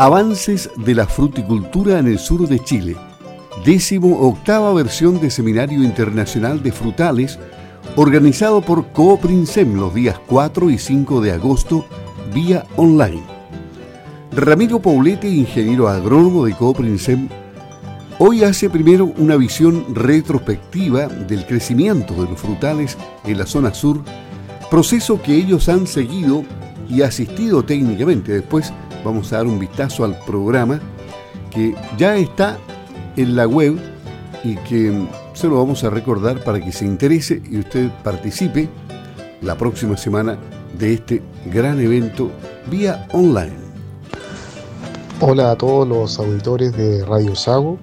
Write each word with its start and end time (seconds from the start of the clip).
Avances 0.00 0.70
de 0.76 0.94
la 0.94 1.06
fruticultura 1.06 1.98
en 1.98 2.06
el 2.06 2.18
sur 2.18 2.48
de 2.48 2.58
Chile. 2.58 2.96
Décimo 3.66 4.18
octava 4.20 4.72
versión 4.72 5.20
de 5.20 5.30
Seminario 5.30 5.84
Internacional 5.84 6.62
de 6.62 6.72
Frutales, 6.72 7.38
organizado 7.96 8.62
por 8.62 8.92
Cooprinsem 8.92 9.74
los 9.74 9.94
días 9.94 10.18
4 10.26 10.70
y 10.70 10.78
5 10.78 11.20
de 11.20 11.32
agosto, 11.32 11.84
vía 12.32 12.64
online. 12.76 13.22
Ramiro 14.32 14.80
Paulete, 14.80 15.28
ingeniero 15.28 15.86
agrónomo 15.86 16.46
de 16.46 16.54
Cooprinsem, 16.54 17.28
hoy 18.18 18.42
hace 18.42 18.70
primero 18.70 19.12
una 19.18 19.36
visión 19.36 19.94
retrospectiva 19.94 21.08
del 21.08 21.44
crecimiento 21.44 22.14
de 22.14 22.30
los 22.30 22.40
frutales 22.40 22.96
en 23.26 23.36
la 23.36 23.44
zona 23.44 23.74
sur, 23.74 24.02
proceso 24.70 25.20
que 25.20 25.34
ellos 25.34 25.68
han 25.68 25.86
seguido 25.86 26.42
y 26.88 27.02
asistido 27.02 27.62
técnicamente. 27.62 28.32
Después 28.32 28.72
vamos 29.04 29.32
a 29.32 29.38
dar 29.38 29.46
un 29.46 29.58
vistazo 29.58 30.04
al 30.04 30.18
programa 30.20 30.80
que 31.50 31.74
ya 31.98 32.16
está 32.16 32.58
en 33.16 33.36
la 33.36 33.46
web 33.46 33.78
y 34.44 34.56
que 34.56 35.06
se 35.34 35.48
lo 35.48 35.56
vamos 35.56 35.84
a 35.84 35.90
recordar 35.90 36.42
para 36.44 36.60
que 36.60 36.72
se 36.72 36.84
interese 36.84 37.42
y 37.50 37.58
usted 37.58 37.90
participe 38.02 38.68
la 39.42 39.56
próxima 39.56 39.96
semana 39.96 40.38
de 40.78 40.94
este 40.94 41.22
gran 41.46 41.80
evento 41.80 42.30
vía 42.70 43.06
online. 43.12 43.70
Hola 45.20 45.50
a 45.50 45.56
todos 45.56 45.86
los 45.86 46.18
auditores 46.18 46.74
de 46.76 47.04
Radio 47.04 47.34
Sago. 47.34 47.78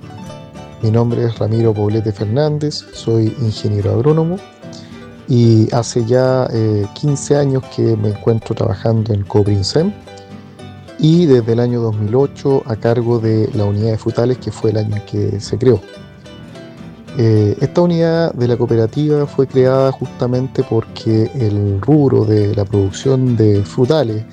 Mi 0.82 0.92
nombre 0.92 1.26
es 1.26 1.38
Ramiro 1.38 1.74
Poblete 1.74 2.12
Fernández, 2.12 2.86
soy 2.94 3.36
ingeniero 3.42 3.92
agrónomo 3.92 4.38
y 5.28 5.68
hace 5.74 6.06
ya 6.06 6.48
15 6.94 7.34
eh, 7.34 7.38
años 7.38 7.64
que 7.76 7.98
me 7.98 8.10
encuentro 8.10 8.56
trabajando 8.56 9.14
en 9.14 9.24
Cobrinsem 9.24 9.92
y 11.00 11.26
desde 11.26 11.54
el 11.54 11.60
año 11.60 11.82
2008 11.82 12.64
a 12.66 12.76
cargo 12.76 13.20
de 13.20 13.50
la 13.54 13.66
unidad 13.66 13.92
de 13.92 13.98
frutales 13.98 14.38
que 14.38 14.52
fue 14.52 14.72
el 14.72 14.78
año 14.78 14.96
en 14.96 15.06
que 15.06 15.40
se 15.40 15.58
creó. 15.58 15.80
Eh, 17.20 17.58
esta 17.62 17.82
unidad 17.82 18.34
de 18.34 18.48
la 18.48 18.58
cooperativa 18.58 19.26
fue 19.26 19.48
creada 19.48 19.92
justamente 19.92 20.64
porque 20.64 21.32
el 21.34 21.82
rubro 21.82 22.26
de 22.26 22.56
la 22.56 22.64
producción 22.64 23.36
de 23.36 23.64
frutales 23.64 24.24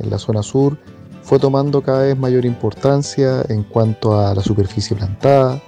en 0.00 0.10
la 0.10 0.18
zona 0.18 0.42
sur 0.42 0.76
fue 1.22 1.38
tomando 1.38 1.80
cada 1.80 2.02
vez 2.02 2.18
mayor 2.18 2.44
importancia 2.44 3.44
en 3.48 3.62
cuanto 3.62 4.18
a 4.18 4.34
la 4.34 4.42
superficie 4.42 4.96
plantada, 4.96 5.62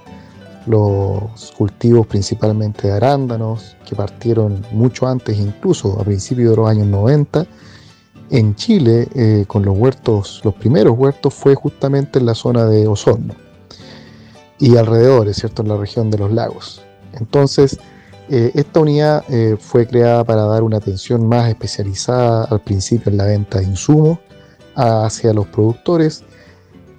los 0.67 1.53
cultivos 1.57 2.05
principalmente 2.05 2.87
de 2.87 2.93
arándanos, 2.93 3.75
que 3.87 3.95
partieron 3.95 4.63
mucho 4.71 5.07
antes, 5.07 5.37
incluso 5.37 5.99
a 5.99 6.03
principios 6.03 6.51
de 6.51 6.57
los 6.57 6.69
años 6.69 6.87
90, 6.87 7.47
en 8.29 8.55
Chile, 8.55 9.07
eh, 9.15 9.45
con 9.47 9.63
los 9.63 9.77
huertos, 9.77 10.41
los 10.43 10.53
primeros 10.53 10.97
huertos 10.97 11.33
fue 11.33 11.55
justamente 11.55 12.19
en 12.19 12.25
la 12.25 12.35
zona 12.35 12.65
de 12.65 12.87
Osorno 12.87 13.35
y 14.59 14.75
alrededor, 14.75 15.33
¿cierto?, 15.33 15.61
en 15.61 15.69
la 15.69 15.77
región 15.77 16.09
de 16.11 16.17
los 16.17 16.31
lagos. 16.31 16.81
Entonces, 17.13 17.79
eh, 18.29 18.51
esta 18.55 18.81
unidad 18.81 19.23
eh, 19.29 19.55
fue 19.59 19.87
creada 19.87 20.23
para 20.23 20.43
dar 20.43 20.63
una 20.63 20.77
atención 20.77 21.27
más 21.27 21.47
especializada 21.49 22.43
al 22.45 22.59
principio 22.61 23.11
en 23.11 23.17
la 23.17 23.25
venta 23.25 23.59
de 23.59 23.65
insumos 23.65 24.19
hacia 24.75 25.33
los 25.33 25.47
productores 25.47 26.23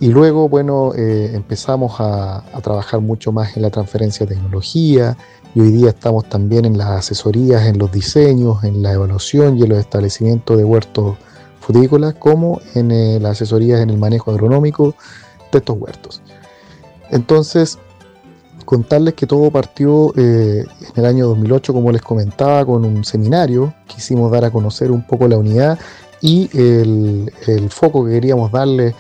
y 0.01 0.09
luego, 0.09 0.49
bueno, 0.49 0.93
empezamos 0.95 1.97
a, 1.99 2.43
trabajar 2.63 3.01
mucho 3.01 3.33
más 3.33 3.57
en 3.57 3.63
la 3.63 3.71
transferencia 3.71 4.27
de 4.27 4.35
tecnología 4.35 5.17
y 5.55 5.61
hoy 5.61 5.71
día 5.73 5.89
estamos 5.91 6.29
también 6.29 6.65
en 6.65 6.79
las 6.79 6.89
asesorías, 6.89 7.67
en 7.67 7.79
los 7.79 7.91
diseños, 7.91 8.63
en 8.65 8.83
la 8.83 8.93
evaluación 8.93 9.59
y 9.59 9.63
en 9.63 9.71
los 9.71 9.79
establecimientos 9.79 10.57
de 10.57 10.65
huertos 10.65 11.17
frutícolas, 11.61 12.15
como 12.15 12.61
en 12.75 12.91
eh, 12.91 13.19
las 13.21 13.33
asesorías 13.33 13.81
en 13.81 13.91
el 13.91 13.99
manejo 13.99 14.31
agronómico 14.31 14.95
de 15.53 15.59
estos 15.59 15.77
huertos. 15.79 16.23
Entonces, 17.11 17.79
contarles 18.65 19.15
que 19.15 19.27
todo 19.27 19.51
partió 19.51 20.13
eh, 20.17 20.65
en 20.81 20.93
el 20.95 21.07
año 21.07 21.27
2008, 21.29 21.73
como 21.73 21.91
les 21.91 22.03
comentaba, 22.03 22.65
con 22.65 22.85
un 22.85 23.05
seminario. 23.05 23.75
Quisimos 23.87 24.31
dar 24.31 24.45
a 24.45 24.51
conocer 24.51 24.91
un 24.91 25.07
poco 25.07 25.27
la 25.29 25.39
unidad 25.39 25.79
y 26.21 26.51
el, 26.53 27.31
foco 27.71 28.05
que 28.05 28.13
queríamos 28.13 28.53
darle 28.53 28.95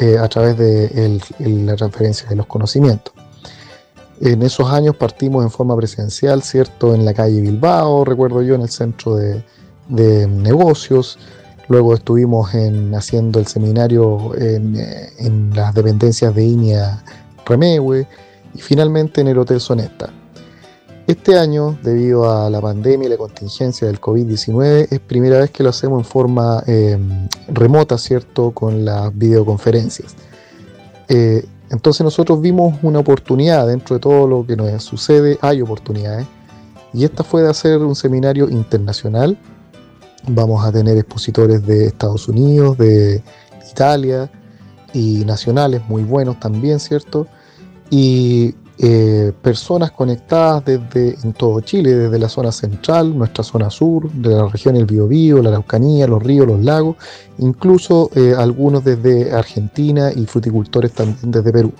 eh, 0.00 0.16
a 0.18 0.28
través 0.28 0.56
de 0.56 1.20
la 1.38 1.76
transferencia 1.76 2.26
de 2.28 2.36
los 2.36 2.46
conocimientos. 2.46 3.12
En 4.20 4.42
esos 4.42 4.70
años 4.70 4.96
partimos 4.96 5.44
en 5.44 5.50
forma 5.50 5.76
presencial, 5.76 6.42
¿cierto? 6.42 6.94
En 6.94 7.04
la 7.04 7.12
calle 7.12 7.40
Bilbao, 7.40 8.04
recuerdo 8.06 8.40
yo, 8.40 8.54
en 8.54 8.62
el 8.62 8.70
centro 8.70 9.16
de, 9.16 9.44
negocios. 10.26 11.18
Luego 11.68 11.94
estuvimos 11.94 12.54
en, 12.54 12.94
haciendo 12.94 13.38
el 13.40 13.46
seminario 13.46 14.32
en, 14.36 15.50
las 15.54 15.74
dependencias 15.74 16.34
de 16.34 16.44
INEA 16.44 17.02
Remegue 17.44 18.06
y 18.54 18.60
finalmente 18.60 19.20
en 19.20 19.28
el 19.28 19.38
Hotel 19.38 19.60
Sonesta. 19.60 20.10
Este 21.10 21.36
año, 21.36 21.76
debido 21.82 22.30
a 22.30 22.48
la 22.50 22.60
pandemia 22.60 23.08
y 23.08 23.10
la 23.10 23.16
contingencia 23.16 23.88
del 23.88 24.00
COVID-19, 24.00 24.86
es 24.92 25.00
primera 25.00 25.40
vez 25.40 25.50
que 25.50 25.64
lo 25.64 25.70
hacemos 25.70 25.98
en 25.98 26.04
forma 26.04 26.62
em, 26.68 27.26
remota, 27.48 27.98
¿cierto? 27.98 28.52
Con 28.52 28.84
las 28.84 29.10
videoconferencias. 29.18 30.14
Eh, 31.08 31.44
entonces 31.68 32.04
nosotros 32.04 32.40
vimos 32.40 32.78
una 32.84 33.00
oportunidad 33.00 33.66
dentro 33.66 33.96
de 33.96 34.00
todo 34.00 34.28
lo 34.28 34.46
que 34.46 34.54
nos 34.54 34.84
sucede, 34.84 35.36
hay 35.40 35.60
oportunidades. 35.60 36.28
Y 36.92 37.02
esta 37.02 37.24
fue 37.24 37.42
de 37.42 37.50
hacer 37.50 37.78
un 37.78 37.96
seminario 37.96 38.48
internacional. 38.48 39.36
Vamos 40.28 40.64
a 40.64 40.70
tener 40.70 40.96
expositores 40.96 41.66
de 41.66 41.86
Estados 41.86 42.28
Unidos, 42.28 42.78
de 42.78 43.20
Italia 43.68 44.30
y 44.94 45.24
nacionales 45.24 45.82
muy 45.88 46.04
buenos 46.04 46.38
también, 46.38 46.78
¿cierto? 46.78 47.26
Y 47.90 48.54
eh, 48.82 49.32
personas 49.42 49.90
conectadas 49.90 50.64
desde 50.64 51.14
en 51.22 51.34
todo 51.34 51.60
Chile, 51.60 51.94
desde 51.94 52.18
la 52.18 52.30
zona 52.30 52.50
central, 52.50 53.14
nuestra 53.14 53.44
zona 53.44 53.68
sur, 53.68 54.10
de 54.10 54.30
la 54.30 54.48
región 54.48 54.74
del 54.74 54.86
Biobío, 54.86 55.42
la 55.42 55.50
Araucanía, 55.50 56.06
los 56.06 56.22
ríos, 56.22 56.46
los 56.46 56.64
lagos, 56.64 56.96
incluso 57.36 58.08
eh, 58.14 58.32
algunos 58.34 58.82
desde 58.82 59.32
Argentina 59.32 60.10
y 60.16 60.24
fruticultores 60.24 60.92
también 60.92 61.30
desde 61.30 61.52
Perú. 61.52 61.74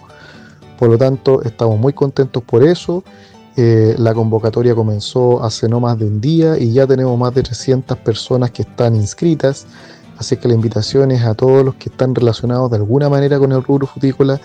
Por 0.78 0.90
lo 0.90 0.98
tanto, 0.98 1.40
estamos 1.42 1.78
muy 1.78 1.94
contentos 1.94 2.42
por 2.42 2.62
eso. 2.62 3.02
Eh, 3.56 3.94
la 3.96 4.12
convocatoria 4.12 4.74
comenzó 4.74 5.42
hace 5.42 5.70
no 5.70 5.80
más 5.80 5.98
de 5.98 6.04
un 6.04 6.20
día 6.20 6.58
y 6.58 6.74
ya 6.74 6.86
tenemos 6.86 7.18
más 7.18 7.34
de 7.34 7.42
300 7.42 7.96
personas 7.96 8.50
que 8.50 8.60
están 8.60 8.94
inscritas. 8.94 9.66
Así 10.18 10.36
que 10.36 10.48
la 10.48 10.54
invitación 10.54 11.12
es 11.12 11.22
a 11.24 11.32
todos 11.32 11.64
los 11.64 11.76
que 11.76 11.88
están 11.88 12.14
relacionados 12.14 12.70
de 12.70 12.76
alguna 12.76 13.08
manera 13.08 13.38
con 13.38 13.52
el 13.52 13.62
rubro 13.62 13.86
frutícola 13.86 14.38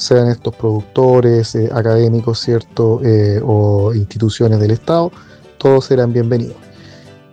sean 0.00 0.28
estos 0.28 0.54
productores, 0.56 1.54
eh, 1.54 1.68
académicos, 1.72 2.40
¿cierto? 2.40 3.00
Eh, 3.04 3.38
o 3.44 3.92
instituciones 3.94 4.58
del 4.58 4.70
Estado, 4.70 5.12
todos 5.58 5.84
serán 5.84 6.12
bienvenidos. 6.12 6.56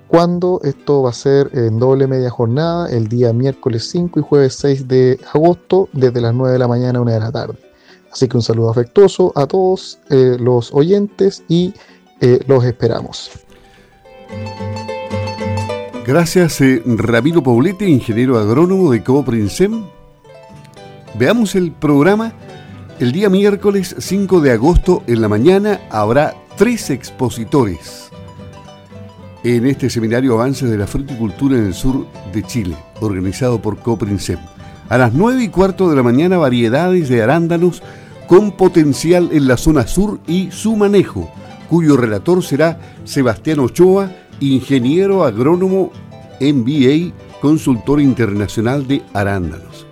¿Cuándo? 0.07 0.59
Esto 0.63 1.03
va 1.03 1.11
a 1.11 1.13
ser 1.13 1.49
en 1.53 1.79
doble 1.79 2.07
media 2.07 2.29
jornada, 2.29 2.89
el 2.89 3.07
día 3.07 3.31
miércoles 3.31 3.89
5 3.89 4.19
y 4.19 4.23
jueves 4.23 4.55
6 4.55 4.87
de 4.87 5.17
agosto, 5.33 5.87
desde 5.93 6.19
las 6.19 6.33
9 6.33 6.53
de 6.53 6.59
la 6.59 6.67
mañana 6.67 6.99
a 6.99 7.01
1 7.01 7.11
de 7.11 7.19
la 7.19 7.31
tarde. 7.31 7.57
Así 8.11 8.27
que 8.27 8.35
un 8.35 8.43
saludo 8.43 8.69
afectuoso 8.69 9.31
a 9.35 9.45
todos 9.47 9.99
eh, 10.09 10.37
los 10.39 10.73
oyentes 10.73 11.43
y 11.47 11.73
los 12.47 12.63
esperamos. 12.63 13.29
Gracias, 16.05 16.59
Ramiro 16.83 17.43
Paulete, 17.43 17.87
ingeniero 17.87 18.39
agrónomo 18.39 18.91
de 18.91 19.03
Coprinsem. 19.03 19.85
Veamos 21.13 21.53
el 21.53 21.71
programa 21.73 22.33
el 22.99 23.11
día 23.11 23.29
miércoles 23.29 23.95
5 23.99 24.41
de 24.41 24.51
agosto 24.51 25.03
en 25.05 25.21
la 25.21 25.27
mañana 25.27 25.81
habrá 25.91 26.35
tres 26.57 26.89
expositores 26.89 28.09
en 29.43 29.67
este 29.67 29.89
seminario 29.89 30.33
Avances 30.33 30.69
de 30.69 30.77
la 30.77 30.87
Fruticultura 30.87 31.57
en 31.57 31.67
el 31.67 31.73
sur 31.75 32.07
de 32.33 32.41
Chile, 32.43 32.75
organizado 32.99 33.61
por 33.61 33.77
Coprinsem. 33.79 34.39
A 34.89 34.97
las 34.97 35.13
9 35.13 35.43
y 35.43 35.49
cuarto 35.49 35.89
de 35.89 35.95
la 35.95 36.01
mañana, 36.01 36.37
variedades 36.37 37.07
de 37.07 37.21
arándanos 37.21 37.83
con 38.27 38.51
potencial 38.51 39.29
en 39.31 39.47
la 39.47 39.57
zona 39.57 39.85
sur 39.85 40.19
y 40.27 40.49
su 40.51 40.75
manejo, 40.75 41.31
cuyo 41.69 41.97
relator 41.97 42.43
será 42.43 42.79
Sebastián 43.03 43.59
Ochoa, 43.59 44.11
ingeniero 44.39 45.23
agrónomo 45.23 45.91
MBA, 46.41 47.13
consultor 47.41 48.01
internacional 48.01 48.87
de 48.87 49.03
arándanos. 49.13 49.85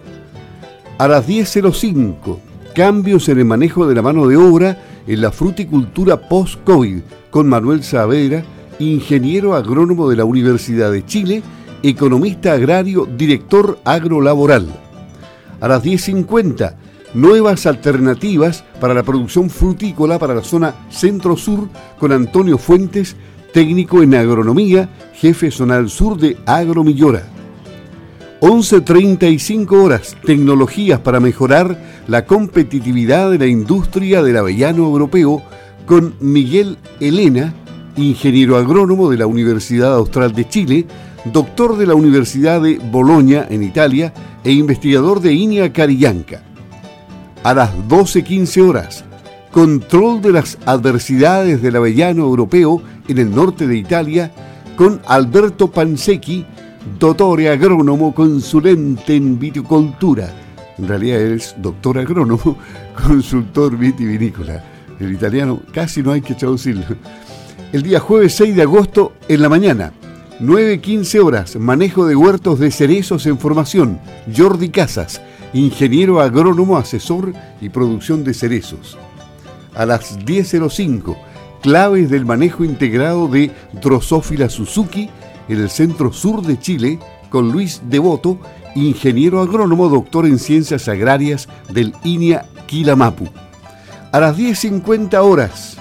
A 0.98 1.08
las 1.08 1.28
10.05, 1.28 2.40
cambios 2.75 3.30
en 3.30 3.39
el 3.39 3.45
manejo 3.45 3.88
de 3.88 3.95
la 3.95 4.01
mano 4.01 4.27
de 4.27 4.36
obra 4.36 4.77
en 5.07 5.22
la 5.22 5.31
fruticultura 5.31 6.27
post-COVID 6.27 7.00
con 7.31 7.48
Manuel 7.48 7.83
Saavedra, 7.83 8.44
ingeniero 8.80 9.56
agrónomo 9.56 10.10
de 10.10 10.18
la 10.18 10.25
Universidad 10.25 10.92
de 10.92 11.06
Chile, 11.06 11.42
economista 11.81 12.51
agrario, 12.51 13.06
director 13.06 13.80
agrolaboral. 13.86 14.68
A 15.62 15.68
las 15.69 15.83
10.50, 15.83 16.75
nuevas 17.13 17.66
alternativas 17.66 18.66
para 18.81 18.94
la 18.94 19.04
producción 19.04 19.50
frutícola 19.50 20.19
para 20.19 20.36
la 20.36 20.44
zona 20.44 20.75
centro-sur 20.89 21.69
con 21.98 22.12
Antonio 22.12 22.57
Fuentes, 22.57 23.16
técnico 23.54 24.04
en 24.04 24.16
agronomía, 24.16 24.89
jefe 25.13 25.50
zonal 25.50 25.89
sur 25.89 26.18
de 26.18 26.36
Agromillora. 26.45 27.35
11.35 28.42 29.72
horas, 29.82 30.18
tecnologías 30.26 31.00
para 31.00 31.20
mejorar 31.20 31.80
la 32.08 32.26
competitividad 32.26 33.32
de 33.32 33.40
la 33.40 33.48
industria 33.48 34.22
del 34.22 34.38
avellano 34.38 34.84
europeo 34.84 35.42
con 35.86 36.16
Miguel 36.20 36.78
Elena, 37.00 37.54
ingeniero 37.96 38.58
agrónomo 38.58 39.10
de 39.10 39.18
la 39.18 39.28
Universidad 39.28 39.96
Austral 39.96 40.34
de 40.34 40.50
Chile, 40.50 40.86
doctor 41.32 41.78
de 41.78 41.88
la 41.88 41.96
Universidad 41.96 42.62
de 42.62 42.78
Bolonia 42.78 43.48
en 43.50 43.64
Italia 43.64 44.14
e 44.44 44.52
investigador 44.52 45.22
de 45.22 45.34
INEA 45.34 45.72
Carillanca. 45.72 46.44
A 47.44 47.54
las 47.54 47.74
12.15 47.88 48.68
horas, 48.68 49.06
control 49.52 50.22
de 50.22 50.34
las 50.34 50.58
adversidades 50.66 51.62
del 51.62 51.78
avellano 51.78 52.24
europeo 52.24 52.82
en 53.08 53.18
el 53.18 53.34
norte 53.34 53.66
de 53.66 53.78
Italia 53.78 54.32
con 54.76 55.02
Alberto 55.08 55.72
Pansecchi, 55.72 56.46
doctor 57.00 57.42
agrónomo 57.48 58.14
consulente 58.14 59.16
en 59.16 59.40
viticultura. 59.40 60.32
En 60.78 60.88
realidad 60.88 61.20
es 61.20 61.56
doctor 61.58 61.98
agrónomo, 61.98 62.58
consultor 63.08 63.78
vitivinícola. 63.78 64.64
El 65.00 65.14
italiano 65.14 65.62
casi 65.74 66.02
no 66.02 66.12
hay 66.12 66.22
que 66.22 66.36
traducirlo. 66.36 66.84
El 67.74 67.84
día 67.84 68.00
jueves 68.00 68.36
6 68.36 68.56
de 68.56 68.62
agosto 68.62 69.14
en 69.28 69.42
la 69.42 69.50
mañana, 69.50 69.92
9.15 70.40 71.24
horas, 71.24 71.56
manejo 71.58 72.06
de 72.06 72.16
huertos 72.16 72.60
de 72.60 72.72
cerezos 72.72 73.26
en 73.26 73.40
formación. 73.40 74.00
Jordi 74.36 74.70
Casas, 74.70 75.22
ingeniero 75.54 76.22
agrónomo, 76.22 76.78
asesor 76.78 77.34
y 77.60 77.70
producción 77.70 78.24
de 78.24 78.34
cerezos. 78.34 78.98
A 79.74 79.86
las 79.86 80.20
10.05, 80.20 81.18
claves 81.62 82.10
del 82.10 82.26
manejo 82.26 82.64
integrado 82.64 83.28
de 83.28 83.52
Drosophila 83.82 84.50
Suzuki 84.50 85.10
en 85.47 85.59
el 85.59 85.69
centro 85.69 86.12
sur 86.12 86.42
de 86.42 86.59
Chile 86.59 87.00
con 87.30 87.51
Luis 87.51 87.81
Devoto, 87.89 88.39
ingeniero 88.75 89.42
agrónomo, 89.42 89.89
doctor 89.89 90.25
en 90.25 90.39
ciencias 90.39 90.88
agrarias 90.88 91.47
del 91.71 91.94
INIA 92.03 92.45
Quilamapu. 92.68 93.27
A 94.12 94.19
las 94.19 94.38
10.50 94.38 95.15
horas 95.21 95.77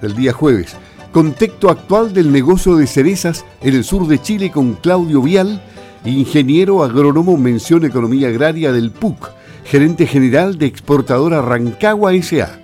del 0.00 0.14
día 0.14 0.32
jueves, 0.32 0.76
contexto 1.12 1.70
actual 1.70 2.12
del 2.12 2.32
negocio 2.32 2.76
de 2.76 2.86
cerezas 2.86 3.44
en 3.60 3.74
el 3.74 3.84
sur 3.84 4.06
de 4.06 4.20
Chile 4.20 4.50
con 4.50 4.74
Claudio 4.74 5.22
Vial, 5.22 5.62
ingeniero 6.04 6.82
agrónomo, 6.82 7.36
mención 7.36 7.84
economía 7.84 8.28
agraria 8.28 8.72
del 8.72 8.90
PUC, 8.90 9.30
gerente 9.64 10.06
general 10.06 10.58
de 10.58 10.66
exportadora 10.66 11.42
Rancagua 11.42 12.14
S.A. 12.14 12.58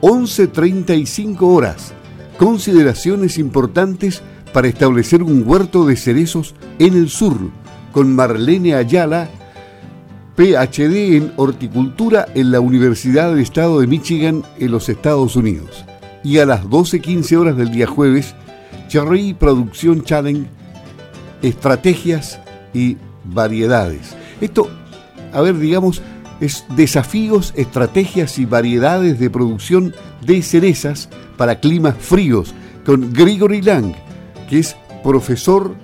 11.35 0.00 1.38
horas. 1.42 1.92
Consideraciones 2.38 3.38
importantes 3.38 4.22
para 4.54 4.68
establecer 4.68 5.20
un 5.20 5.42
huerto 5.44 5.84
de 5.84 5.96
cerezos 5.96 6.54
en 6.78 6.94
el 6.94 7.08
sur, 7.08 7.36
con 7.90 8.14
Marlene 8.14 8.76
Ayala, 8.76 9.28
PhD 10.36 11.16
en 11.16 11.32
horticultura 11.36 12.26
en 12.36 12.52
la 12.52 12.60
Universidad 12.60 13.30
del 13.30 13.40
Estado 13.40 13.80
de 13.80 13.88
Michigan 13.88 14.44
en 14.60 14.70
los 14.70 14.88
Estados 14.88 15.34
Unidos. 15.34 15.84
Y 16.22 16.38
a 16.38 16.46
las 16.46 16.62
12.15 16.66 17.36
horas 17.36 17.56
del 17.56 17.72
día 17.72 17.88
jueves, 17.88 18.36
Cherry 18.86 19.34
Producción 19.34 20.04
Challenge, 20.04 20.46
estrategias 21.42 22.38
y 22.72 22.96
variedades. 23.24 24.14
Esto, 24.40 24.68
a 25.32 25.40
ver, 25.40 25.58
digamos, 25.58 26.00
es 26.40 26.64
desafíos, 26.76 27.52
estrategias 27.56 28.38
y 28.38 28.44
variedades 28.44 29.18
de 29.18 29.30
producción 29.30 29.96
de 30.24 30.42
cerezas 30.42 31.08
para 31.36 31.58
climas 31.58 31.96
fríos, 31.98 32.54
con 32.86 33.12
Gregory 33.12 33.60
Lang, 33.60 33.94
que 34.48 34.58
es 34.58 34.76
profesor 35.02 35.74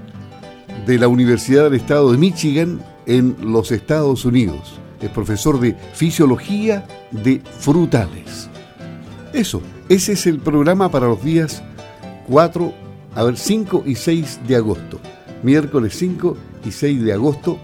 de 0.87 0.99
la 0.99 1.09
Universidad 1.09 1.65
del 1.65 1.75
Estado 1.75 2.13
de 2.13 2.19
Michigan 2.19 2.81
en 3.07 3.37
los 3.41 3.73
Estados 3.73 4.25
Unidos. 4.25 4.81
Es 5.01 5.11
profesor 5.11 5.61
de 5.61 5.75
fisiología 5.95 6.87
de 7.11 7.41
frutales. 7.59 8.49
Eso, 9.33 9.63
ese 9.89 10.13
es 10.13 10.27
el 10.27 10.39
programa 10.39 10.91
para 10.91 11.07
los 11.07 11.23
días 11.23 11.63
4, 12.29 12.73
a 13.15 13.25
ver, 13.25 13.37
5 13.37 13.85
y 13.87 13.95
6 13.95 14.41
de 14.47 14.57
agosto. 14.57 15.01
Miércoles 15.43 15.95
5 15.97 16.37
y 16.65 16.71
6 16.71 17.03
de 17.03 17.13
agosto. 17.13 17.59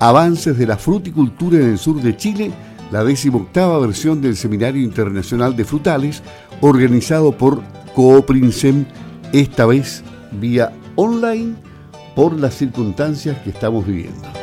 Avances 0.00 0.56
de 0.58 0.66
la 0.66 0.76
fruticultura 0.76 1.58
en 1.58 1.70
el 1.70 1.78
sur 1.78 2.00
de 2.00 2.16
Chile, 2.16 2.52
la 2.90 3.04
18 3.04 3.80
versión 3.80 4.20
del 4.20 4.36
Seminario 4.36 4.82
Internacional 4.82 5.56
de 5.56 5.64
Frutales, 5.64 6.22
organizado 6.60 7.32
por 7.32 7.62
Cooprinsem, 7.94 8.86
esta 9.32 9.66
vez 9.66 10.02
vía 10.32 10.72
online 10.96 11.54
por 12.14 12.38
las 12.38 12.54
circunstancias 12.54 13.36
que 13.42 13.50
estamos 13.50 13.86
viviendo. 13.86 14.37